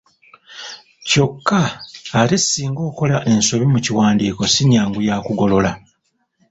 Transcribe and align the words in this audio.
Kyokka 1.07 1.61
ate 2.19 2.37
singa 2.39 2.81
okola 2.89 3.15
ensobi 3.31 3.65
mu 3.73 3.79
kiwandiiko 3.85 4.41
si 4.53 4.61
nnyangu 4.63 4.99
ya 5.07 5.15
kugolola. 5.25 5.71